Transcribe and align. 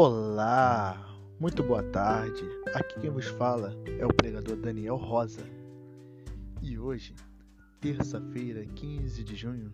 Olá, 0.00 0.96
muito 1.40 1.60
boa 1.60 1.82
tarde. 1.82 2.48
Aqui 2.72 3.00
quem 3.00 3.10
vos 3.10 3.26
fala 3.26 3.74
é 3.98 4.06
o 4.06 4.14
pregador 4.14 4.54
Daniel 4.54 4.94
Rosa. 4.94 5.42
E 6.62 6.78
hoje, 6.78 7.16
terça-feira, 7.80 8.64
15 8.64 9.24
de 9.24 9.34
junho, 9.34 9.72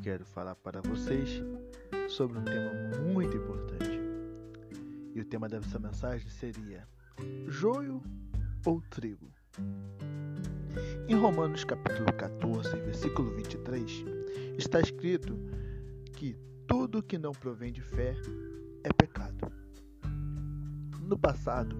quero 0.00 0.24
falar 0.24 0.54
para 0.54 0.80
vocês 0.80 1.42
sobre 2.08 2.38
um 2.38 2.44
tema 2.44 2.70
muito 3.12 3.36
importante. 3.36 4.00
E 5.12 5.20
o 5.20 5.24
tema 5.24 5.48
dessa 5.48 5.76
mensagem 5.80 6.28
seria: 6.28 6.86
joio 7.48 8.00
ou 8.64 8.80
trigo? 8.80 9.28
Em 11.08 11.16
Romanos 11.16 11.64
capítulo 11.64 12.12
14, 12.12 12.76
versículo 12.76 13.34
23, 13.34 14.04
está 14.56 14.78
escrito 14.78 15.36
que 16.12 16.36
tudo 16.64 17.02
que 17.02 17.18
não 17.18 17.32
provém 17.32 17.72
de 17.72 17.82
fé 17.82 18.14
é 18.84 18.92
pecado. 18.92 19.33
No 21.06 21.18
passado, 21.18 21.76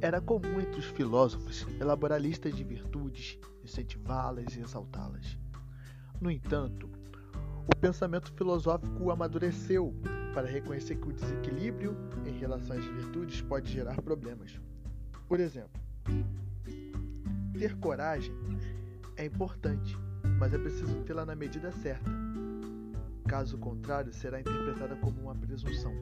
era 0.00 0.20
comum 0.20 0.60
entre 0.60 0.80
os 0.80 0.86
filósofos 0.86 1.64
elaborar 1.80 2.20
listas 2.20 2.56
de 2.56 2.64
virtudes, 2.64 3.38
incentivá-las 3.62 4.56
e 4.56 4.60
exaltá-las. 4.60 5.38
No 6.20 6.28
entanto, 6.28 6.90
o 7.72 7.76
pensamento 7.80 8.32
filosófico 8.32 9.12
amadureceu 9.12 9.94
para 10.34 10.48
reconhecer 10.48 10.96
que 10.96 11.08
o 11.08 11.12
desequilíbrio 11.12 11.96
em 12.26 12.36
relação 12.36 12.76
às 12.76 12.84
virtudes 12.84 13.40
pode 13.42 13.70
gerar 13.70 14.02
problemas. 14.02 14.60
Por 15.28 15.38
exemplo, 15.38 15.80
ter 17.56 17.76
coragem 17.76 18.34
é 19.16 19.24
importante, 19.24 19.96
mas 20.40 20.52
é 20.52 20.58
preciso 20.58 21.00
tê-la 21.04 21.24
na 21.24 21.36
medida 21.36 21.70
certa. 21.70 22.10
Caso 23.28 23.56
contrário, 23.56 24.12
será 24.12 24.40
interpretada 24.40 24.96
como 24.96 25.20
uma 25.20 25.34
presunção. 25.34 25.94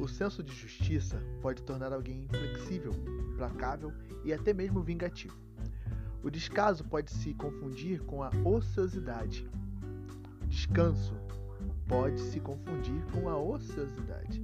O 0.00 0.08
senso 0.08 0.42
de 0.42 0.54
justiça 0.54 1.22
pode 1.42 1.62
tornar 1.62 1.92
alguém 1.92 2.24
inflexível, 2.24 2.92
placável 3.36 3.92
e 4.24 4.32
até 4.32 4.54
mesmo 4.54 4.82
vingativo. 4.82 5.36
O 6.22 6.30
descaso 6.30 6.82
pode 6.84 7.10
se 7.10 7.34
confundir 7.34 8.00
com 8.00 8.22
a 8.22 8.30
ociosidade. 8.42 9.46
O 10.42 10.46
descanso 10.46 11.14
pode 11.86 12.18
se 12.18 12.40
confundir 12.40 13.04
com 13.12 13.28
a 13.28 13.36
ociosidade. 13.36 14.42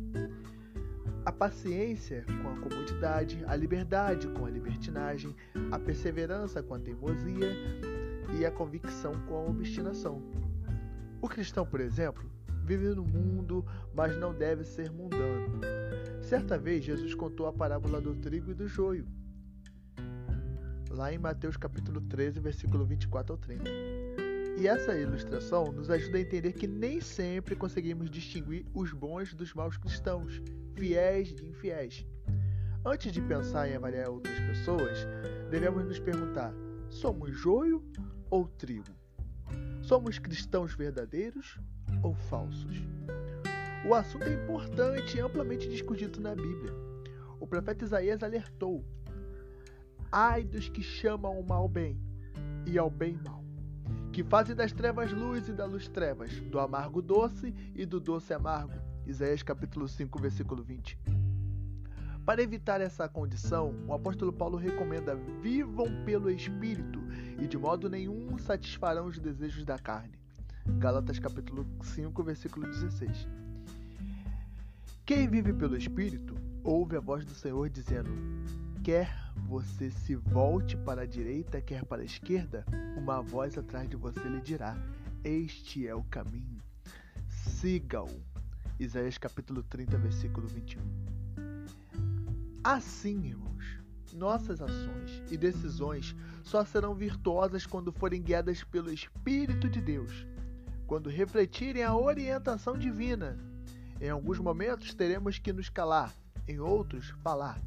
A 1.25 1.33
paciência 1.33 2.23
com 2.43 2.51
a 2.51 2.57
comodidade, 2.61 3.43
a 3.47 3.57
liberdade 3.57 4.29
com 4.29 4.45
a 4.45 4.51
libertinagem, 4.51 5.35
a 5.73 5.79
perseverança 5.79 6.63
com 6.63 6.75
a 6.75 6.79
teimosia 6.79 7.51
e 8.39 8.45
a 8.45 8.51
convicção 8.51 9.15
com 9.27 9.35
a 9.37 9.47
obstinação. 9.49 10.23
O 11.23 11.29
cristão, 11.29 11.65
por 11.65 11.81
exemplo, 11.81 12.31
vive 12.67 12.89
no 12.89 13.05
mundo, 13.05 13.65
mas 13.95 14.17
não 14.19 14.35
deve 14.35 14.65
ser 14.65 14.91
mundano. 14.91 15.46
Certa 16.27 16.59
vez 16.59 16.85
Jesus 16.85 17.15
contou 17.15 17.47
a 17.47 17.53
parábola 17.53 18.01
do 18.01 18.13
trigo 18.17 18.51
e 18.51 18.55
do 18.55 18.67
joio. 18.67 19.07
Lá 20.91 21.13
em 21.13 21.19
Mateus 21.19 21.57
capítulo 21.57 22.01
13, 22.01 22.41
versículo 22.41 22.85
24 22.85 23.35
ao 23.35 23.39
30. 23.39 23.71
E 24.59 24.67
essa 24.67 24.99
ilustração 24.99 25.71
nos 25.71 25.89
ajuda 25.89 26.19
a 26.19 26.21
entender 26.21 26.53
que 26.55 26.67
nem 26.67 27.01
sempre 27.01 27.55
conseguimos 27.55 28.11
distinguir 28.11 28.67
os 28.75 28.93
bons 28.93 29.35
dos 29.35 29.55
maus 29.55 29.77
cristãos, 29.77 30.43
fiéis 30.75 31.33
de 31.33 31.47
infiéis. 31.47 32.05
Antes 32.85 33.13
de 33.13 33.23
pensar 33.23 33.69
em 33.69 33.77
avaliar 33.77 34.09
outras 34.09 34.41
pessoas, 34.41 35.07
devemos 35.49 35.85
nos 35.85 36.01
perguntar: 36.01 36.53
somos 36.91 37.37
joio 37.39 37.81
ou 38.29 38.49
trigo? 38.49 38.93
Somos 39.81 40.19
cristãos 40.19 40.75
verdadeiros 40.75 41.57
ou 42.03 42.17
falsos. 42.17 42.83
O 43.89 43.95
assunto 43.95 44.25
é 44.25 44.35
importante 44.35 45.17
e 45.17 45.21
amplamente 45.21 45.69
discutido 45.69 46.21
na 46.21 46.35
Bíblia. 46.35 46.75
O 47.39 47.47
profeta 47.47 47.85
Isaías 47.85 48.21
alertou: 48.21 48.85
Ai 50.11 50.43
dos 50.43 50.69
que 50.69 50.83
chamam 50.83 51.39
o 51.39 51.47
mal 51.47 51.69
bem 51.69 51.97
e 52.67 52.77
ao 52.77 52.91
bem 52.91 53.17
mal, 53.25 53.45
que 54.13 54.25
fazem 54.25 54.57
das 54.57 54.73
trevas 54.73 55.13
luz 55.13 55.49
e 55.49 55.53
da 55.53 55.65
luz 55.67 55.87
trevas, 55.87 56.33
do 56.51 56.59
amargo 56.59 57.01
doce 57.01 57.55
e 57.77 57.87
do 57.87 58.01
doce 58.01 58.35
amargo. 58.35 58.75
Isaías 59.07 59.45
capítulo 59.45 59.87
5, 59.87 60.21
versículo 60.21 60.65
20. 60.65 60.99
Para 62.25 62.43
evitar 62.43 62.81
essa 62.81 63.09
condição, 63.09 63.73
o 63.87 63.95
apóstolo 63.95 64.33
Paulo 64.33 64.57
recomenda: 64.57 65.15
vivam 65.41 65.87
pelo 66.05 66.29
Espírito 66.29 67.01
e 67.39 67.47
de 67.47 67.57
modo 67.57 67.89
nenhum 67.89 68.37
satisfarão 68.37 69.07
os 69.07 69.21
desejos 69.21 69.65
da 69.65 69.79
carne. 69.79 70.19
Galatas 70.79 71.21
capítulo 71.21 71.65
5, 71.85 72.21
versículo 72.25 72.67
16. 72.67 73.46
Quem 75.07 75.29
vive 75.29 75.53
pelo 75.53 75.77
Espírito 75.77 76.35
ouve 76.65 76.97
a 76.97 77.01
voz 77.01 77.25
do 77.25 77.33
Senhor 77.33 77.71
dizendo: 77.71 78.11
Quer 78.83 79.09
você 79.47 79.89
se 79.89 80.17
volte 80.17 80.77
para 80.77 81.03
a 81.03 81.07
direita, 81.07 81.61
quer 81.61 81.85
para 81.85 82.03
a 82.03 82.05
esquerda, 82.05 82.67
uma 82.97 83.23
voz 83.23 83.57
atrás 83.57 83.89
de 83.89 83.95
você 83.95 84.29
lhe 84.29 84.41
dirá: 84.41 84.77
Este 85.23 85.87
é 85.87 85.95
o 85.95 86.03
caminho. 86.03 86.61
Siga-o. 87.29 88.21
Isaías 88.81 89.17
capítulo 89.17 89.63
30, 89.63 89.97
versículo 89.97 90.49
21. 90.49 90.83
Assim, 92.65 93.29
irmãos, 93.29 93.79
nossas 94.13 94.61
ações 94.61 95.23
e 95.31 95.37
decisões 95.37 96.17
só 96.43 96.65
serão 96.65 96.97
virtuosas 96.97 97.65
quando 97.65 97.93
forem 97.93 98.21
guiadas 98.21 98.65
pelo 98.65 98.93
Espírito 98.93 99.69
de 99.69 99.81
Deus, 99.81 100.27
quando 100.85 101.09
refletirem 101.09 101.85
a 101.85 101.97
orientação 101.97 102.77
divina. 102.77 103.39
Em 104.01 104.11
alguns 104.11 104.39
momentos 104.39 104.95
teremos 104.95 105.39
que 105.39 105.53
nos 105.53 105.69
calar, 105.69 106.15
em 106.47 106.61
outros, 106.61 107.11
falar. 107.23 107.61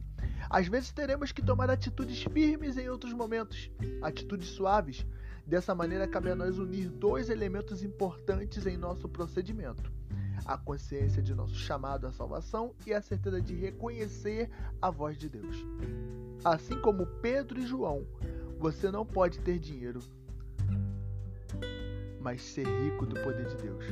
Às 0.50 0.68
vezes 0.68 0.92
teremos 0.92 1.32
que 1.32 1.42
tomar 1.42 1.70
atitudes 1.70 2.24
firmes 2.24 2.78
em 2.78 2.90
outros 2.90 3.14
momentos, 3.14 3.70
atitudes 4.02 4.50
suaves. 4.50 5.06
Dessa 5.46 5.74
maneira, 5.74 6.08
cabe 6.08 6.30
a 6.30 6.36
nós 6.36 6.60
unir 6.60 6.90
dois 6.90 7.30
elementos 7.30 7.84
importantes 7.84 8.66
em 8.68 8.78
nosso 8.78 9.10
procedimento 9.10 9.92
a 10.46 10.58
consciência 10.58 11.22
de 11.22 11.36
nosso 11.36 11.56
chamado 11.56 12.08
à 12.08 12.12
salvação 12.12 12.74
e 12.86 12.94
a 12.94 13.02
certeza 13.02 13.42
de 13.42 13.54
reconhecer 13.54 14.50
a 14.82 14.90
voz 14.90 15.18
de 15.18 15.30
Deus. 15.30 15.56
Assim 16.44 16.80
como 16.82 17.06
Pedro 17.06 17.60
e 17.60 17.68
João, 17.68 18.06
você 18.58 18.92
não 18.92 19.06
pode 19.06 19.40
ter 19.40 19.60
dinheiro, 19.60 20.02
mas 22.20 22.42
ser 22.42 22.66
rico 22.66 23.06
do 23.06 23.16
poder 23.22 23.48
de 23.48 23.58
Deus. 23.58 23.86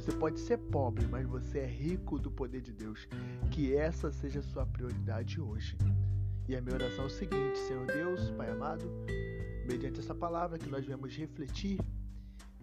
Você 0.00 0.12
pode 0.12 0.40
ser 0.40 0.56
pobre, 0.56 1.06
mas 1.06 1.26
você 1.26 1.58
é 1.58 1.66
rico 1.66 2.18
do 2.18 2.30
poder 2.30 2.62
de 2.62 2.72
Deus. 2.72 3.06
Que 3.50 3.76
essa 3.76 4.10
seja 4.10 4.40
a 4.40 4.42
sua 4.42 4.64
prioridade 4.64 5.38
hoje. 5.38 5.76
E 6.48 6.56
a 6.56 6.62
minha 6.62 6.74
oração 6.74 7.04
é 7.04 7.06
o 7.06 7.10
seguinte: 7.10 7.58
Senhor 7.58 7.86
Deus, 7.86 8.30
Pai 8.30 8.50
amado, 8.50 8.90
mediante 9.68 10.00
essa 10.00 10.14
palavra 10.14 10.58
que 10.58 10.70
nós 10.70 10.86
viemos 10.86 11.14
refletir 11.14 11.78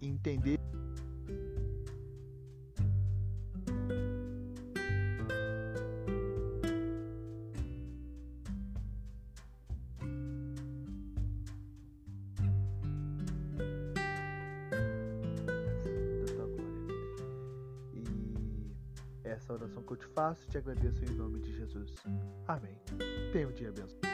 e 0.01 0.07
entender. 0.07 0.57
Essa 19.47 19.53
oração 19.53 19.81
que 19.81 19.93
eu 19.93 19.97
te 19.97 20.07
faço 20.07 20.45
te 20.49 20.57
agradeço 20.57 21.03
em 21.05 21.15
nome 21.15 21.39
de 21.39 21.55
Jesus. 21.55 21.93
Amém. 22.47 22.77
Tenha 23.31 23.47
um 23.47 23.51
dia 23.51 23.69
abençoado. 23.69 24.06